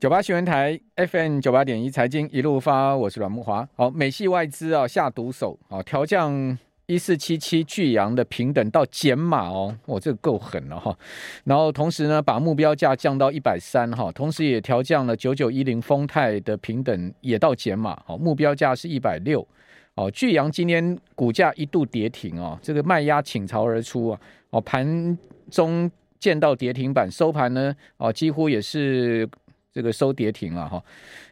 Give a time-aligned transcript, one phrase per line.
[0.00, 3.68] 九八新闻台 FM 九八点一财经一路发，我是阮木华。
[3.76, 10.96] 好，美系外资啊下毒手啊，调降一四七七巨阳的平等到减码哦，我这个够狠了哈。
[11.44, 19.46] 然后同时呢，把目标价降到一百三哈，同时也调降了九九一零丰泰的平等也到减码，好，目标价是一百六。
[19.96, 25.18] 哦，巨阳今天股价一度跌停哦，这个卖压倾巢而出啊，哦，盘
[25.50, 29.28] 中见到跌停板，收盘呢哦几乎也是。
[29.72, 30.82] 这个收跌停了哈，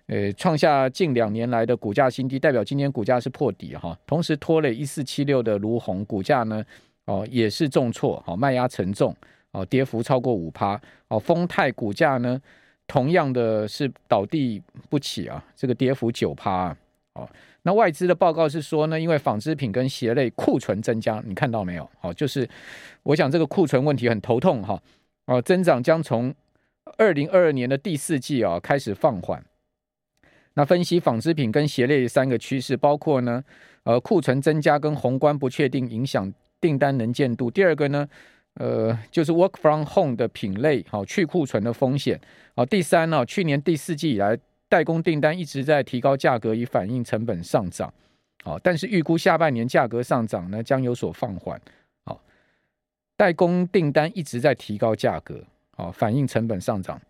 [0.07, 3.99] 呃，创下近两年来的股价新低，代表今天股价是破底哈。
[4.07, 6.65] 同时拖累一四七六的卢鸿股价呢，
[7.07, 9.15] 哦也是重挫，好卖压沉重，
[9.51, 10.81] 哦跌幅超过五趴。
[11.09, 12.41] 哦，丰泰股价呢，
[12.87, 16.77] 同样的是倒地不起啊，这个跌幅九趴。
[17.15, 17.29] 哦，
[17.63, 21.91] 那外资的报告是说呢，因为纺织品跟鞋类库存增加，你看到没有？
[22.03, 22.49] 哦，就是
[23.03, 24.81] 我想这个库存问题很头痛哈。
[25.27, 26.33] 哦，增长将从
[26.99, 29.43] 二零二二年的第四季啊，开始放缓。
[30.55, 33.43] 那分析纺织品跟鞋类三个趋势，包括呢，
[33.85, 37.49] 呃，库存增加跟宏观不确定影响订单能见度。
[37.49, 38.09] 第二个呢，
[38.55, 42.21] 呃，就是 work from home 的品类，好去库存的风险。
[42.57, 44.37] 好，第三呢，去年第四季以来，
[44.69, 47.95] 代工订单一直在提高价格以反映成本上涨。
[48.43, 51.61] 好，但是预估下半年价格上涨呢，将有所放缓。
[52.05, 52.21] 好，
[53.17, 55.45] 代工订单一直在提高价格。
[55.79, 57.01] 哦，反映成本上涨，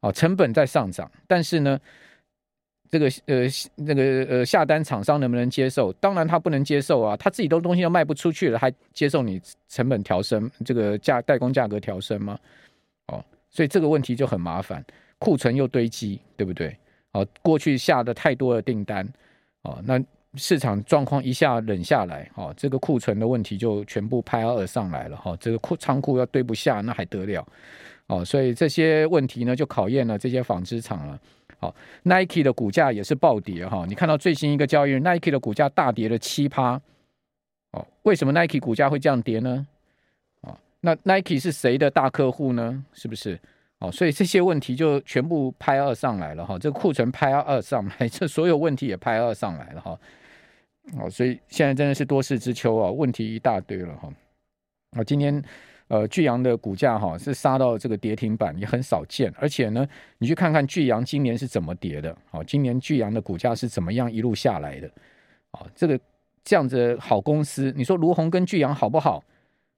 [0.00, 1.78] 哦，成本在上涨，但是呢，
[2.88, 5.92] 这个呃，那个呃，下单厂商能不能接受？
[5.94, 12.38] 当然他不能接受啊，他自己的东西都卖不出去了，还接受你成本调升，这个价代工价格调升吗？
[13.06, 14.84] 哦，所以这个问题就很麻烦，
[15.18, 16.76] 库存又堆积，对不对？
[17.12, 19.06] 哦，过去下的太多的订单，
[19.62, 19.98] 哦，那
[20.34, 27.46] 市场状况一下冷下来，哦，这个库存的问题就全部拍二上来了，哈、哦，这个库仓库要堆不下，那还得了？
[28.08, 31.20] 哦，所以这些问题呢，就考验了这些纺织厂了。
[31.58, 33.84] 好，Nike 的股价也是暴跌哈。
[33.86, 36.80] 你看到最新一个交易日，Nike 的股价大跌了七趴。
[37.72, 39.66] 哦，为什么 Nike 股价会这样跌呢？
[40.40, 42.82] 哦，那 Nike 是谁的大客户呢？
[42.94, 43.38] 是不是？
[43.80, 46.58] 哦，所以这些问题就全部拍二上来了哈。
[46.58, 50.00] 这库存拍二上来，这所有问题也拍二上来了哈。
[50.98, 54.08] 哦，所以现在真的是多事之秋啊，问题一大堆了哈。
[54.92, 55.44] 啊，今天。
[55.88, 59.32] 呃，巨阳的股价哈是杀到这个跌停板，也很少见。
[59.38, 59.88] 而且呢，
[60.18, 62.14] 你去看看巨阳今年是怎么跌的？
[62.30, 64.90] 好，今年巨阳的股价是怎么样一路下来的？
[65.52, 65.98] 啊，这个
[66.44, 69.24] 这样子好公司，你说卢鸿跟巨阳好不好？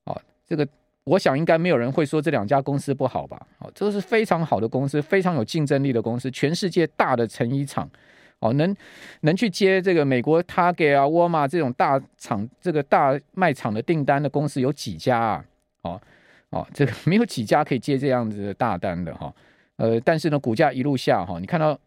[0.03, 0.67] 啊，这个
[1.05, 3.41] 我想应该没有人会说这两家公司不好吧？
[3.61, 7.89] 啊，这是非常好的公司，非常有竞争力的公司，全世界大的成衣厂，
[8.41, 8.75] 哦，能
[9.21, 15.45] 能去接这个美国 Target 啊、沃尔玛这种大厂、这个大卖场的订单的公司有几家啊？
[15.83, 16.01] 哦
[16.51, 19.33] 哦，这个没有几家可以接这样子的大单的哈，
[19.77, 21.79] 呃，但是呢，股价一路下哈，你看到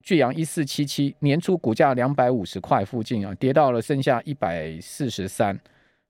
[0.00, 5.58] 巨阳一四七七年初股价两百五十块附近啊，跌到了剩下一百四十三，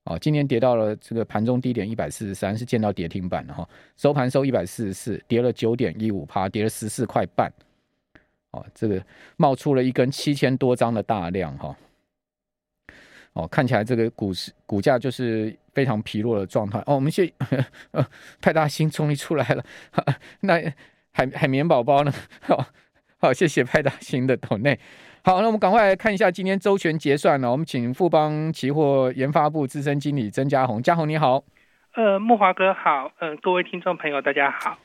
[0.04, 7.50] 哦，今天跌到了这个盘中低点一百四十三，是见到跌停板的哈，收盘收一百四十四，跌了九点一五趴，跌了十四块半，
[8.50, 9.02] 哦，这个
[9.36, 11.76] 冒出了一根七千多张的大量哈。
[13.32, 16.78] 哦，看起来这个股市股价就是非常疲弱的状态。
[16.80, 17.32] 哦，我们去
[17.92, 18.04] 呃
[18.40, 19.64] 派大星终于出来了。
[20.40, 20.54] 那
[21.12, 22.12] 海海绵宝宝呢？
[22.42, 22.66] 好，
[23.18, 24.78] 好，谢谢派大星的抖内。
[25.24, 27.50] 好，那我们赶快来看一下今天周全结算了。
[27.50, 31.44] 我们请富邦期货研发部资深经理曾家宏，家宏你好。
[31.94, 33.12] 呃，木华哥好。
[33.20, 34.78] 嗯、呃，各位听众朋友大家好。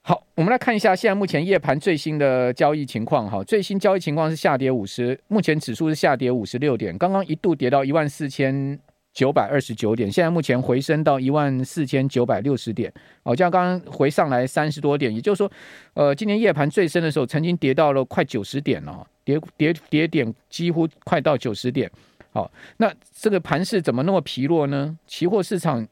[0.00, 3.30] 好，我们来看一下现在目前夜盘最新的交易情况。
[3.30, 8.78] 哈，最新交易情况是下跌五十，目前指数是下跌五十六点，刚刚一度跌到一万四千
[9.14, 12.92] 九百二十九点，现在目前回升到一万四千九百六十点。
[13.22, 15.50] 哦，这样刚刚回上来三十多点，也就是说，
[15.94, 21.88] 呃，今天夜盘最深的时候曾经跌到了快九十点了，跌跌跌点几乎快到九十点。
[22.32, 24.98] 好，那这个盘势怎么那么疲弱呢？
[25.06, 25.86] 期货市场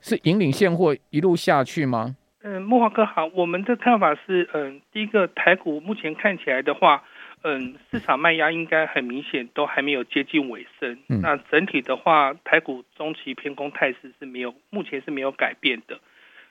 [0.00, 2.14] 是引领现货一路下去吗？
[2.44, 7.02] 嗯，木华哥好，我们的看法是，嗯，第一个台股目前看起来的话，
[7.42, 10.98] 嗯，市场卖压应该很明显，都还没有接近尾声。
[11.08, 16.00] 嗯，那整体的话，台股中期偏空态势是没有，目前是没有改变的。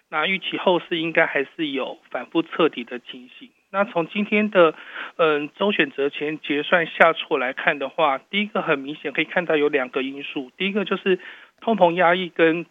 [0.10, 3.50] 那预期后市应该还是有反复彻底的情形。
[3.70, 4.74] 那从今天的
[5.18, 11.20] 嗯周选择前结算下挫来看的话，第一个很明显可以看到有两个因素，第一个就是
[11.62, 12.66] 通膨压抑跟。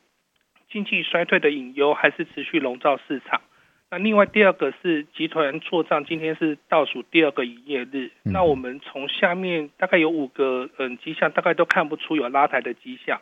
[0.68, 3.40] 经济衰退的隐忧还是持续笼罩市场。
[3.88, 8.10] 那另外第二个是集团做账，今天是倒数第二个营业日。
[8.24, 13.20] 那我们从下面大概有五个嗯迹象，大概都看不出有拉抬的迹象。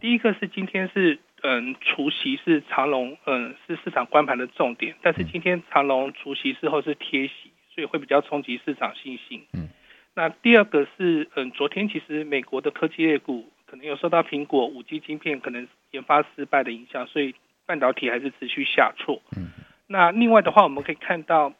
[0.00, 9.44] 第一个是今天是嗯除夕是长隆嗯是市场关盘的重点，但是今天长隆除夕之后是贴息，所以会比较冲击市场信心。
[9.52, 9.68] 嗯，
[10.14, 17.34] 那第二个是，嗯，昨天其实美国的科技类股可能有受到苹果五 G 晶片可能研发失败的影响，所以
[17.66, 19.22] 半导体还是持续下挫。
[19.36, 19.50] 嗯，
[19.92, 21.52] 那另外的话，我们可以看到，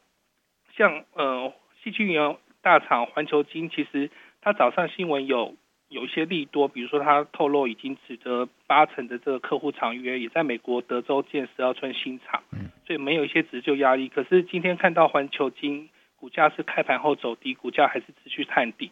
[0.75, 1.53] 像呃，
[1.83, 4.09] 矽晶圆大厂环球金，其实
[4.41, 5.55] 它早上新闻有。
[5.89, 12.41] 有一些利多，比如说它透露已经取得八成的这个客户长约，也在美国德州建十二寸新厂，
[12.87, 14.09] 所以没有一些折旧压力。
[14.09, 18.91] 可是今天看到环球金股价是开盘后走低，股价还是持续探底。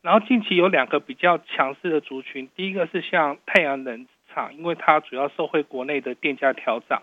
[0.00, 7.02] 然后近期有两个比较强势的族群，第一个是像太阳能厂，因为它主要受惠国内的电价调涨。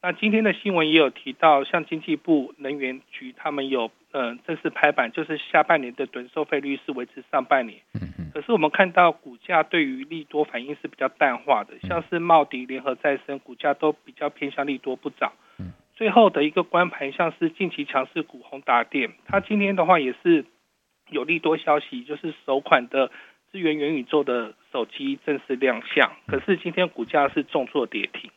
[0.00, 7.80] 那今天的新闻也有提到，像经济部能源局他们有嗯、呃、正式拍板，就是下半年的趸收费率是维持上半年。
[8.32, 15.32] 可是我们看到股价对于利多反应是比较淡化的，像是茂迪、联合再生股价都比较偏向利多不涨。
[15.96, 20.44] 最后的一个关盘，像是近期强势股宏达电，它今天的话也是
[21.10, 23.10] 有利多消息，就是首款的
[23.50, 26.12] 支援元宇宙的手机正式亮相。
[26.28, 28.30] 可是今天股价是重挫跌停。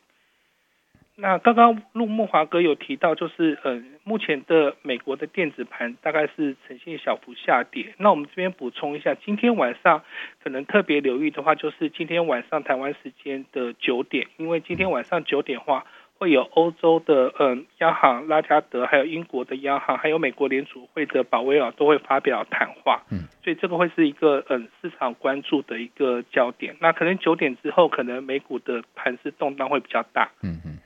[1.21, 7.93] 那刚刚陆木华哥有提到，就是呃，目前的美国的电子盘大概是呈现小幅下跌。
[7.99, 10.01] 那我们这边补充一下，今天晚上
[10.43, 15.85] 可能特别留意的话，就是今天晚上台湾时间的九点，因为今天晚上九点的话，
[16.17, 23.03] 会有欧洲的嗯、呃、央行拉加德，还有英国的央行，还有美国联储会的保威尔都会发表谈话。
[23.11, 26.75] 嗯，所以这个会是一个嗯、呃、市场关注的一个焦点。
[26.79, 30.27] 那可能九点之后，可能美股的盘势动荡会比较大。
[30.41, 30.79] 嗯嗯。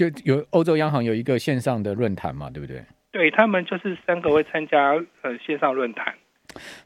[0.00, 2.82] 就有欧洲央行有一个线上的论坛嘛，对不对？
[3.12, 6.14] 对，他们就是三个会参加呃线上论坛。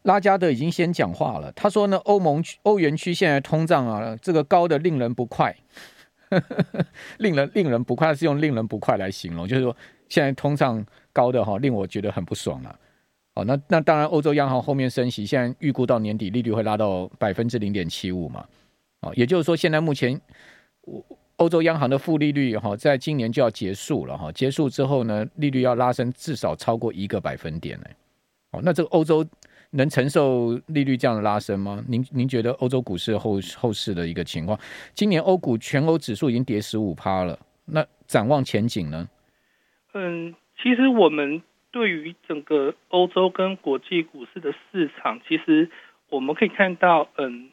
[0.03, 5.55] 拉加德已经先讲话了，他说呢，欧盟欧元区现在通胀啊，这个高的令人不快，
[7.19, 9.77] 令人令人不快是用令人不快来形容，就是说
[10.09, 12.77] 现在通胀高的哈，令我觉得很不爽了。
[13.35, 18.45] 哦，那那当然，欧洲央行后面升息，现在预估到年底利率会拉到百分之零点七五嘛。
[19.03, 20.21] 哦，也就是说，现在目前
[20.81, 21.05] 我。
[21.44, 27.87] 欧洲央行的负利率哈，在今年就要结束了哈，结束之后呢，利率要拉升至少超过一个百分点呢。
[28.52, 29.23] 哦，那这个欧洲
[29.73, 31.85] 能承受利率这样的拉升吗？
[31.87, 34.58] 您您觉得欧洲股市后后市的一个情况？
[34.94, 39.06] 今年欧股全欧指数已经跌十五趴了，那展望前景呢？
[39.93, 45.70] 嗯，其实我们对于整个欧洲跟国际股市的市场，其实
[46.08, 47.50] 我们可以看到，嗯。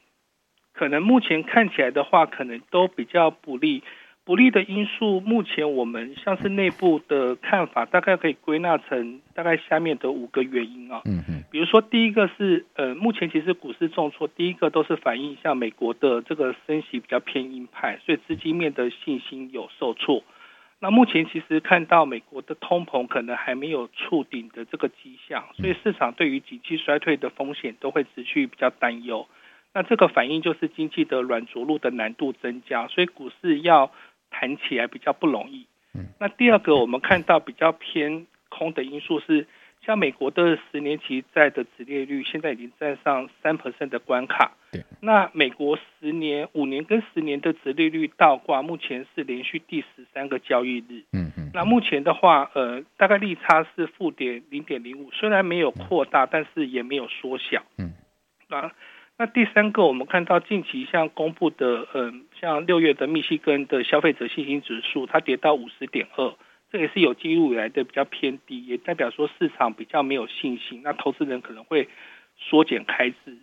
[0.74, 3.84] 可能目前看起来的话，可能都比较不利。
[4.24, 11.02] 不利的因素，目前我们像是内部的看法，大概可以归纳成大概下面的五个原因啊。
[11.06, 11.44] 嗯嗯。
[11.52, 20.24] 比如说，第一个是呃，目前其实股市重挫，第一个都是反映像美国的这个升息比较偏鹰派，所以资金面的信心有受挫。
[20.80, 29.28] 那目前其实看到美国的通膨可能还没有触顶的这个迹象，所以市场对于景气衰退的风险都会持续比较担忧。
[29.74, 33.92] 那这个反应就是经济的软着陆的难度增加，所以股市要
[34.30, 35.66] 弹起来比较不容易。
[36.20, 39.46] 那第二个我们看到比较偏空的因素是，
[39.86, 44.52] 像美国的十年期债的殖利率现在已经站上三 percent 的关卡。
[45.02, 51.04] 那美国十年、五年跟十年的殖利率倒挂，目前是连续第十三个交易日。
[51.12, 51.50] 嗯嗯。
[51.54, 57.64] 那目前的话，呃，大概利差是负点零点零五，虽然没有扩大，但是也没有缩小。
[57.78, 57.94] 嗯。
[58.50, 58.72] 啊。
[59.22, 66.34] 那第三个，我们看到近期像公布的，嗯，像六月的密西根的消费者信心指数，它跌到五十点二，
[66.72, 71.88] 这也是有记录以来的比较偏低，也代表说市场比较没有信心，那投资人可能会
[72.36, 73.38] 缩减开支。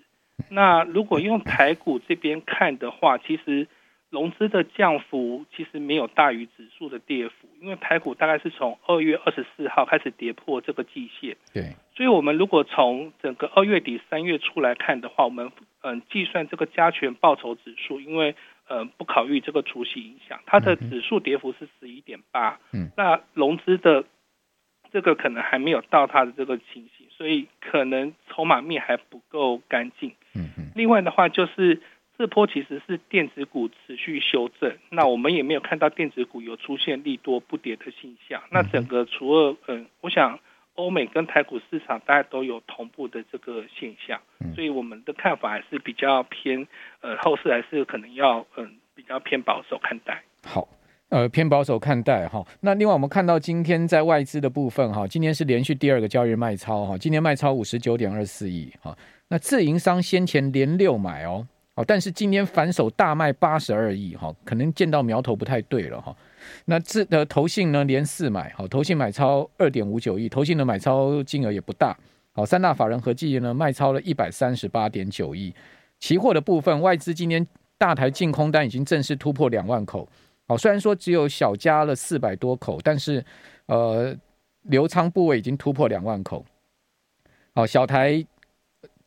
[0.51, 3.69] 那如果用台股这边看的话，其实。
[4.11, 11.37] 融资的降幅其实没有大于指数的跌幅，因为台股大概是从二月二十四号开始跌破这个季线。
[11.53, 18.35] 对，所以我们如果从整个二月底三月初来看的话，我们嗯计算这个加权报酬指数，因为
[18.69, 22.59] 呃不考虑这个除息影响，它的指数跌幅是十一点八。
[22.73, 24.05] 嗯，那融资的
[24.93, 30.13] 这个可能还没有到它的这个情形，所以可能筹码面还不够干净。
[30.35, 30.73] 嗯嗯。
[30.75, 31.81] 另外的话就是。
[32.19, 38.43] 这波其实是电子股持续修正，那我们也没有看到电子股有出现利多不跌的现象。
[38.51, 40.41] 那整个除了嗯，我想
[40.79, 44.19] 欧美跟台股市场大家都有同步的这个现象，
[44.55, 46.65] 所以我们的看法还是比较偏
[47.01, 50.23] 呃后市还是可能要嗯比较偏保守看待。
[50.45, 50.69] 好，
[51.09, 52.47] 呃偏保守看待哈。
[52.61, 58.97] 那另外我们看到今天在外资的部分哈，今天是连续第二个交易日卖超哈，今天卖超五十九点二四亿哈。
[59.27, 61.45] 那自营商先前连六买哦。
[61.87, 66.15] 但是今天反手大卖八十二亿，哈，可能见到苗头不太对了，哈。
[66.67, 71.97] 那这的投信呢连四买，好，投信买超二点五九亿，投信的买超金额也不大，
[72.33, 75.55] 好，三大法人合计呢卖超了一百三十八点九亿。
[75.99, 80.09] 期货的部分，外资今天大台净空单已经正式突破两万口，
[80.47, 83.25] 好，虽然说只有小加了四百多口，但是
[83.67, 84.17] 呃
[84.63, 86.45] 留仓部位已经突破两万口，
[87.55, 88.25] 好，小台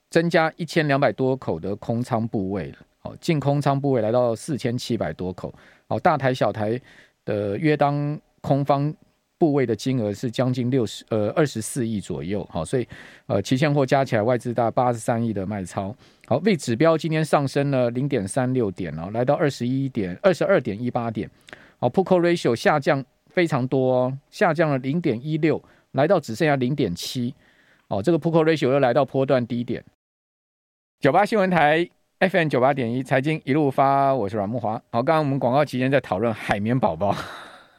[0.09, 2.77] 增加一千两百多口的空仓部位了。
[2.99, 5.51] 好，净空仓部位来到四千七百多口。
[5.87, 6.79] 好，大台小台
[7.25, 8.93] 的约当空方
[9.37, 12.47] 部位的金额是将近六十呃二十四亿左右。
[12.51, 12.87] 好，所以
[13.25, 15.95] 呃期现货加起来外资大概八十三亿的卖超。
[16.27, 21.29] 好，为指标今天上升了零点三六点哦，来到二十一点二十二点一八点。
[21.79, 25.63] 好，put c Ratio 下降非常多哦，下降了零点一六，
[25.93, 27.33] 来到只剩下零点七。
[27.87, 29.83] 哦，这个 put c Ratio 又来到波段低点。
[30.99, 31.89] 九八新闻台。
[32.21, 34.73] FM 九八点一财经一路发，我是阮木华。
[34.91, 37.15] 好，刚刚我们广告期间在讨论海绵宝宝，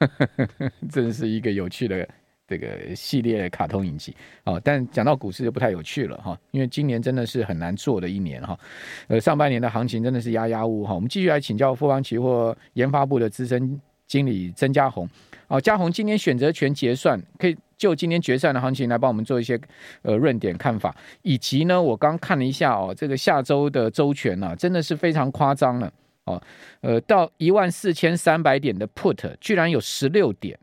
[0.91, 2.09] 真是一个有趣的
[2.49, 4.13] 这个系列卡通影集。
[4.43, 8.59] 哦，但讲到股市就不太有趣了哈，因为今年真的是很难做的一年哈。
[9.07, 10.93] 呃，上半年的行情真的是压压乌哈。
[10.93, 13.81] 我们继续来请教富邦期货研发部的资深
[14.13, 15.09] 经理曾家宏。
[15.49, 17.57] 哦，家宏今天选择权结算可以。
[17.79, 19.61] 就今天决算的行情来帮我们做一些
[20.03, 25.93] 呃论点看法，以及呢，我刚看了一下哦，这个下周的周权、啊，真的是非常夸张了
[26.27, 26.41] 哦，
[26.83, 30.57] 呃，到一万四千三百点的 put 居然有十六点，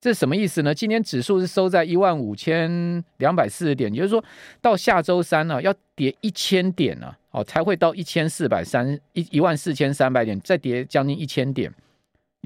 [0.00, 0.74] 这什么意思呢？
[0.74, 4.24] 今天指数是收在一万五千两百四十点，也就是说
[4.62, 11.70] 到下周三呢、啊，要跌一千点呢、啊，哦，才会到一千四百三一一万四千三百点，再跌将近一千点。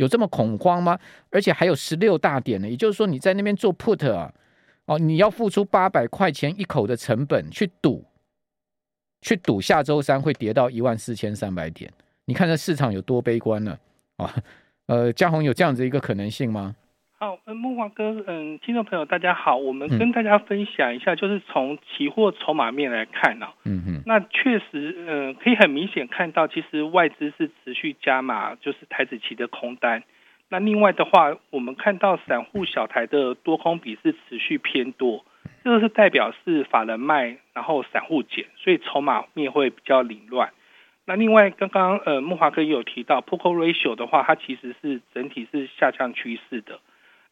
[0.01, 0.99] 有这么恐慌吗？
[1.29, 4.33] 而且还有十六大点呢，也就是说你在那边做 put 啊，
[4.87, 8.03] 哦，你要付出八百块钱一口的成本去赌，
[9.21, 11.93] 去赌下周三会跌到一万四千三百点，
[12.25, 13.79] 你看这市场有多悲观呢？
[14.17, 14.35] 啊，
[14.87, 16.75] 呃，家宏有这样子一个可能性吗？
[17.23, 30.03] 好，嗯，木华哥，嗯，听众朋友大家好，我们跟大家分享一下，就是从期货筹码面来看呢、啊，嗯嗯，那确实，嗯，可以很明显看到，其实外资是持续加码，就是台子期的空单。
[30.49, 35.23] 那另外的话，我们看到散户小台的多空比是持续偏多，
[35.63, 40.55] 这个是代表是法人卖，然后散户减，所以筹码面会比较凌乱。
[41.05, 46.81] 那另外，刚刚呃，木华哥也有提到，Put Call Ratio 的话，它其实是整体是下降趋势的。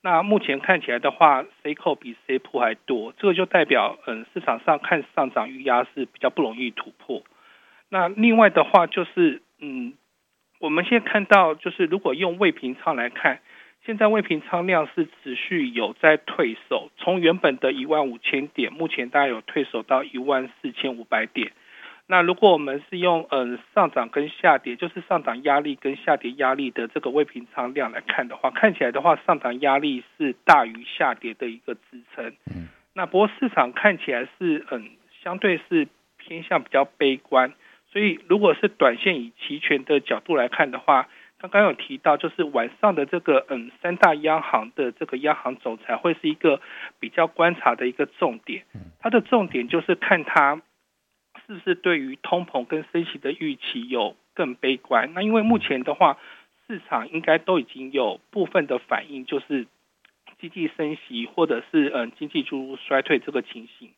[0.01, 7.25] 那目前看起来的话，C call 比 C 破还多，这个就代表，嗯，市场上看上涨预压是比较不容易突破。
[7.89, 9.95] 那另外的话就是，嗯，
[10.61, 13.41] 我们现在看到就是，如果用未平仓来看，
[13.85, 21.53] 现在未平仓量是持续有在退守，从原本的一万五千点，目前大概有退守到一万四千五百点。
[22.11, 32.33] 那如果我们是用嗯上涨跟下跌，就是上涨压力跟下跌压力的这个未平仓量来看的话，看起来的话上涨压力是大于下跌的一个支撑。
[32.47, 34.89] 嗯，那不过市场看起来是嗯
[35.23, 35.87] 相对是
[36.17, 37.53] 偏向比较悲观，
[37.93, 46.63] 所以如果是短线以期权的角度来看的话，刚刚有提到就是晚上的这个嗯三大央行的这个央行总裁会是一个
[46.99, 48.63] 比较观察的一个重点。
[48.99, 50.63] 它的重点就是看它。
[51.49, 55.15] 是不是对于通膨跟升息的预期有更悲观？
[55.15, 56.19] 那因为目前的话，
[56.67, 59.67] 市场应该都已经有部分的反应，就是
[60.39, 63.89] 经济升息或者是嗯经济逐步衰退这个情形。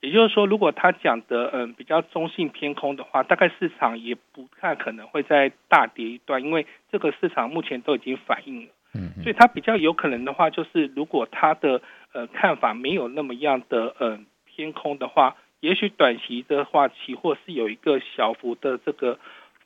[0.00, 8.68] 也就是说，如果他讲的嗯比较中性偏空的话，大概市场也不太可能会再大跌一段，因为这个市场目前都已经反应了。
[8.94, 11.80] 嗯，所以它比较有可能的话，就是如果他的
[12.12, 15.36] 呃看法没有那么样的嗯偏空的话。
[15.66, 19.18] 也许短期的话，期货是有一个小幅的这个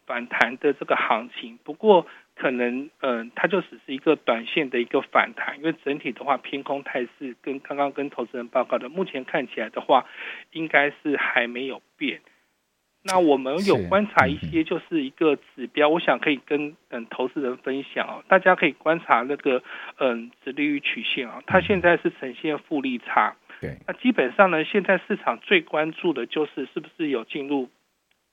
[0.07, 10.07] 反弹的这个行情，不过可能嗯，它就只是一个短线的一个反弹，因为整体的话偏空态势跟刚刚跟投资人报告的，目前看起来的话，
[10.53, 12.23] 应该是还没有变。
[13.03, 19.63] 那我们有观察一些就是一个指标，我想可以跟嗯投资人分享哦，大家可以观察那个
[19.99, 23.37] 嗯殖利率曲线啊，它现在是呈现负利差。
[23.61, 27.69] 对，那基本上呢，现在市场最关注的就是是不是有进入，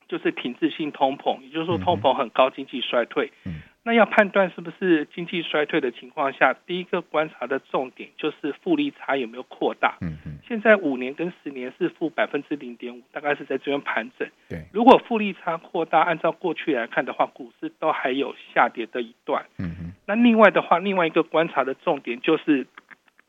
[0.07, 3.31] 就是停滞性通膨，也就是说通膨很高，经济衰退。
[3.45, 9.97] 嗯，那要判断是不是经济衰退的情况下，第一个观察的重点就是复利差有没有扩大。
[9.99, 14.25] 嗯嗯，现在五年跟十年是负百分之零点五，大概是在这边盘整。
[14.47, 19.45] 对，如果复利差扩大，按照过去来看的话，股市都还有下跌的一段。
[19.59, 22.65] 嗯嗯，那另外的话，另外一个观察的重点就是。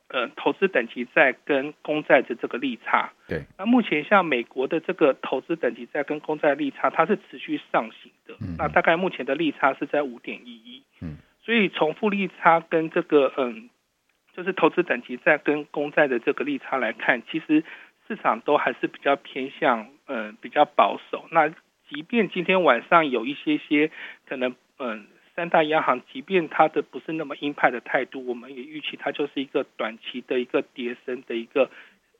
[0.08, 13.68] 呃，投资等级债跟公债的这个利差，对，那目前像美国的这个投资等级债跟公债利差，它是持续上行的，嗯，那大概目前的利差是在五点一一，嗯，所以从复利差跟这个嗯，
[14.34, 17.62] 就是投资等级债跟公债的这个利差来看，其实
[18.06, 21.26] 市场都还是比较偏向嗯比较保守。
[21.30, 21.50] 那
[21.90, 23.90] 即便今天晚上有一些些
[24.26, 25.06] 可能嗯
[25.38, 31.70] 三大央行，即便它的不是那么鹰派的态度，我们也预期它就是一个短期的一个跌升的一个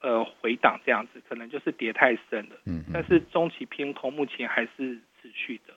[0.01, 2.57] 呃回档这样子，可能就是跌太深了。
[2.67, 5.75] 嗯，但是中期偏空目前还是持续的。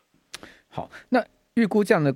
[0.70, 1.20] 好，那
[1.56, 2.16] 预估这样的。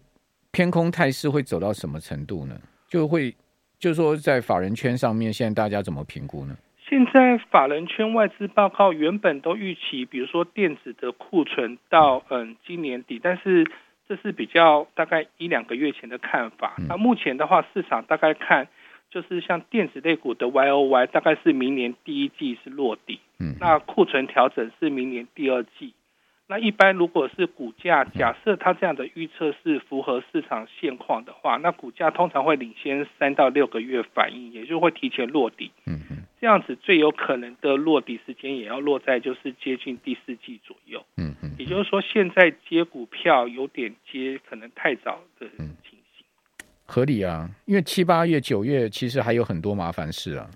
[0.51, 2.57] 偏空态势会走到什么程度呢？
[2.87, 3.35] 就会，
[3.77, 6.55] 就是说，在法人圈上面，现在大家怎么评估呢？
[6.87, 13.69] 现在法人圈外资报告原本都预期，比如说电子的库存到嗯今年底，但是
[14.07, 16.75] 这是比较大概一两个月前的看法。
[16.87, 18.67] 那目前的话，市场大概看
[19.09, 25.93] 就是像电子类股的 Y O Y，大概是明年第一季是落地，嗯，那库存调整是明年第二季。
[26.47, 35.71] 那一般如果是股价，假设它这样的预测是符合市场现况的话，那股价通常会领先三到六个月反应，也就会提前落地。
[35.87, 41.03] 嗯嗯，这样子最有可能的落底时间也要落在就是接近第四季左右。
[41.17, 45.99] 嗯嗯，也就是说现在接股票有点接可能太早的情形。
[46.85, 50.49] 合理啊，因为七八月、九月其实还有很多麻烦事啊，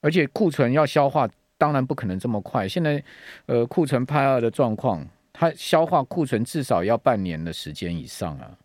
[0.00, 1.28] 而且库存要消化。
[1.58, 2.68] 当然不可能这么快。
[2.68, 3.02] 现在，
[3.46, 5.02] 呃，库存派二的状况，
[5.32, 8.58] 它消化库存至少要半年的时间以上啊。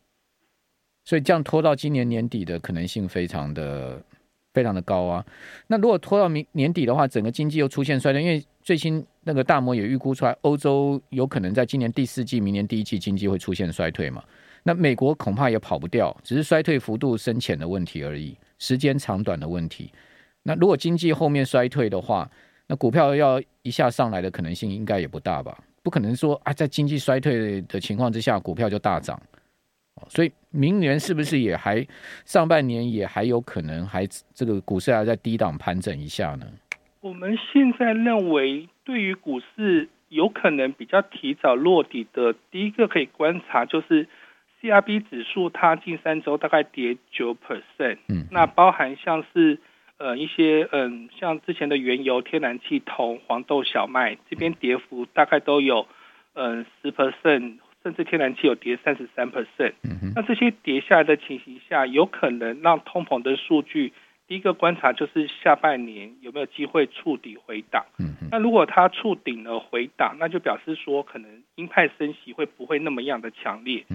[1.05, 4.03] 所以这样拖到今年年底的可能性非常的
[4.53, 5.25] 非常的高啊。
[5.67, 14.23] 那如果拖到明年底的话，整个经济又出现衰退，因为最新那个大摩也预估出来，欧洲有可能在今年第四季、明年第一季经济会出现衰退嘛。
[14.63, 19.91] 那美国恐怕也跑不掉，只是衰退幅度深浅的问题而已，时间长短的问题。
[20.43, 22.29] 那如果经济后面衰退的话，
[22.67, 25.57] 那股票要一下上来的可能性应该也不大吧？
[25.83, 29.19] 不可能说啊，在经济衰退的情况之下，股票就大涨。
[30.09, 31.85] 所以明年是不是也还
[32.25, 36.45] 上半年也还有可能还这个股市还在低档盘整一下呢？
[36.99, 44.07] 我们现在认为，对于股市有可能比较提早落底的，第一个可以观察就是
[44.61, 49.57] CRB 指数，它近三周大概跌九 percent，嗯，那包含像是。
[50.03, 55.85] 呃，一些嗯，像之前的原油、天然气、铜、黄豆、小麦这边跌幅大概都有
[56.33, 59.73] 嗯十 percent，甚至天然气有跌三十三 percent。
[60.15, 63.93] 那这些跌下来的情形下，有可能让通膨的数据，
[64.27, 67.85] 第一个观察就是下半年有没有机会触底回档。
[68.31, 73.85] 那如果它触顶了回档，那就表示说可能鹰派升息会不会那么样的强烈。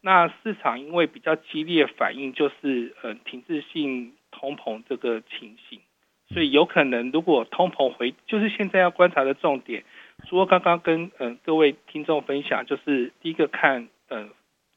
[0.00, 4.12] 那市场因为比较激烈反应，就是呃停滞性。
[4.38, 5.80] 通膨这个情形，
[6.28, 9.82] 所以有可能如果通膨回，就是现在要观察的重点，
[10.28, 14.28] 除了刚刚跟嗯、呃、各位听众分享，就是第一个看呃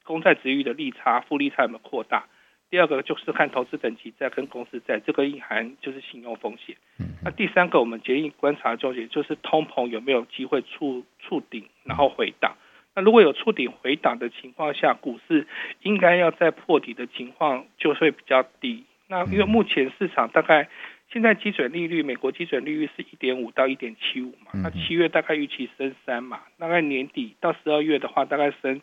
[0.04, 2.26] 公债殖利率的利差、负利差有没有扩大，
[2.70, 6.76] 第二个就是看投资等级债跟公司债，这个隐含就是信用风险。
[7.24, 12.56] 那第三个我们建议观察的重点就是通膨有没有机会触触顶，然后回档。
[12.94, 15.46] 那如果有触顶回档的情况下，股市
[15.82, 18.84] 应该要在破底的情况就会比较低。
[19.06, 20.68] 那因为目前市场大概
[21.12, 28.80] 现在基准利率，美国基准利率是一点五到一点七五嘛，那七月大概预期升三嘛，大概年底到十二月的话，大概升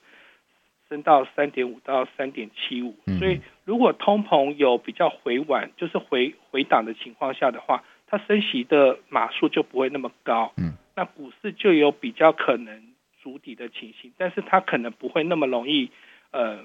[0.90, 15.90] 升到三点五到三点七五，所以如果通膨有比较回稳，就是回回档的情况下的话，它升息的码数就不会那么高，嗯，那股市就有比较可能筑底的情形，但是它可能不会那么容易，
[16.32, 16.60] 呃。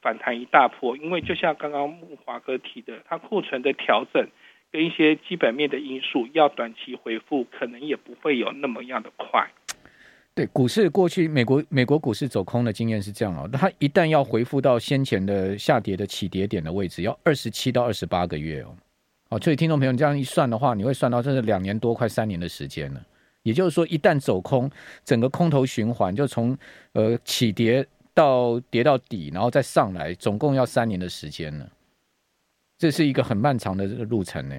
[0.00, 4.28] 反弹一大波，因为就像刚刚木华哥提的，它库存的调整
[4.70, 9.48] 跟一些基本面的因素，要短期回复，可能也不会有那么样的快。
[10.34, 18.76] 对，股市过去美国美国股市走空的经验是这样哦，它一旦要回复到先前的下跌的起跌点的位置，要二十七到二十八个月哦。
[19.30, 23.02] 哦，所以听众朋友，这样一算的话，你会算到这是两年多，快三年的时间了。
[23.42, 24.70] 也就是说，一旦走空，
[25.04, 26.56] 整个空头循环就从
[26.92, 27.86] 呃起跌。
[28.14, 31.64] 到跌到底，然后再上来，总共要三年的时间呢。
[32.78, 34.54] 这是一个很漫长的路程呢。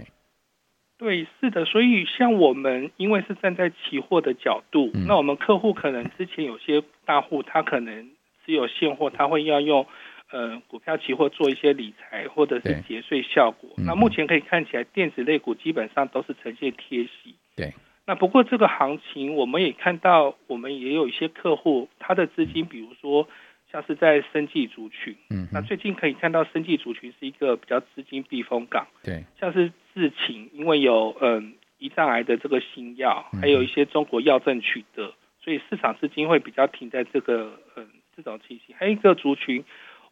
[0.97, 1.63] 对，是的。
[1.63, 8.10] 所以像我们，因为是站在期货的角度，嗯、那我们客户可能之前有些大户，他可能
[8.45, 9.88] 只有现货，他会要用
[10.29, 13.69] 呃股票期货做一些理财或者是节税效果。
[13.77, 17.36] 那目前可以看起来，电子类股基本上都是呈现贴息。
[17.55, 17.73] 对。
[18.05, 23.25] 那不过这个行情，我们也看到，我们也有一些客户，他的资金，比如说。
[23.71, 38.75] 像是在生技族群，嗯，那最近可以看到生技族群是一个比较资金避风港，对，像是智勤，因为有嗯胰脏癌的这个新药，还有一些中国药证取得，所以市场资金会比较停在这个嗯这种情形。
[38.77, 39.63] 还有一个族群，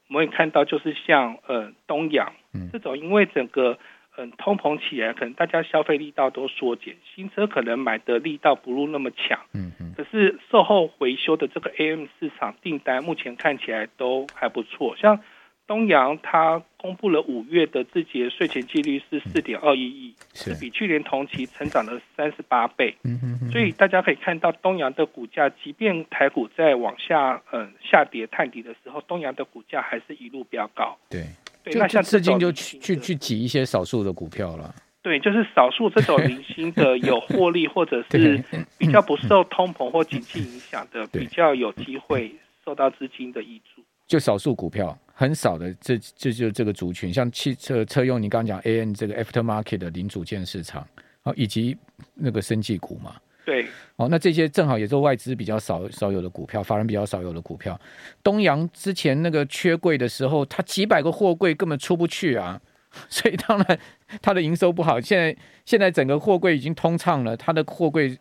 [0.08, 3.80] 我们会看到就是像呃东阳，嗯，这种因为整个
[4.17, 15.19] 嗯通膨起来，可能大家消费力道都缩减，新车可能买的力道不如那么强，嗯嗯，可是售后维修的这个 AM 市场订单目前看起来都还不错，像。
[15.67, 22.95] 东阳它公布了五月的自结税前净利是四点二一亿，是比去年同期成长了三十八倍。
[23.03, 23.51] 嗯哼哼。
[23.51, 30.97] 所以大家可以看到，东阳的股价，即便台股在往下嗯下跌探底的时候，东阳的股价还是一路飙高。
[31.10, 31.25] 对
[31.71, 34.73] 对，那像资金就去去去挤一些少数的股票了。
[35.01, 38.43] 对，就是少数这种零星的 有获利，或者是
[38.77, 43.82] 比较不受通膨或景气影响的，比较有机会受到资金的挹注。
[44.06, 50.86] 就少数股票，很少的，这这就这个族群，像汽车车用，你刚刚讲 A N 这个 aftermarket 的零组件市场，
[51.23, 51.77] 啊，以及
[52.13, 53.15] 那个生技股嘛，
[53.47, 57.79] 对，哦，那这些正好也是外资比较少少有的股票，法人比较少有的股票。
[58.21, 62.60] 东阳之前那个缺柜的时候，它几百个货柜根本出不去啊，
[63.07, 63.79] 所以当然
[64.21, 64.99] 它的营收不好。
[64.99, 65.33] 现在
[65.63, 68.19] 现在整个货柜已经通畅了，它的货柜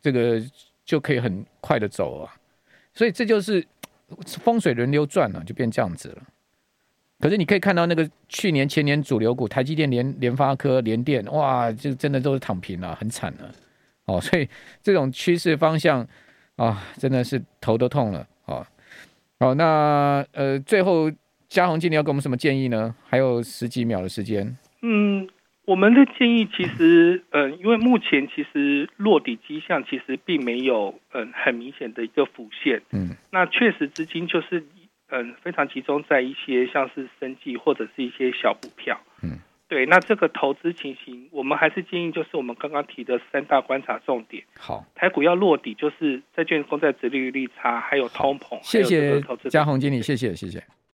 [0.00, 0.40] 这个
[0.84, 2.32] 就可以很快的走啊，
[2.94, 3.66] 所以这就是。
[4.42, 6.22] 风水轮流转了，就变这样子了。
[7.20, 13.54] 可是你可以看到那个去年前年主流股，台积电、联联发科、联电，哇，就真的都是躺平了，很惨了。
[14.08, 14.48] 哦，所以
[14.82, 16.04] 这种趋势方向
[16.56, 18.26] 啊，真的是头都痛了。
[18.46, 18.66] 哦，
[19.38, 21.08] 好，那呃，最后
[21.48, 22.92] 嘉宏经理要给我们什么建议呢？
[23.06, 24.56] 还有十几秒的时间。
[24.82, 25.28] 嗯。
[25.68, 34.64] 我们的建议其实，嗯，因为目前其实落底迹象其实并没有，嗯，很明显的一个浮现，嗯，那确实资金就是，
[35.10, 39.32] 嗯，非常集中在一些像是生计或者是一些小股票，嗯，
[39.68, 50.62] 对，那这个投资情形，我们还是建议就是我们刚刚提的三大观察重点，好，台股要落底就是债券公债殖利率差，还有通膨，谢谢嘉宏经理，谢谢，谢谢。